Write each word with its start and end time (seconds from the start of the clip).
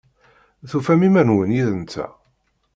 Tufam 0.69 1.01
iman-nwen 1.07 1.55
yid-nteɣ? 1.57 2.11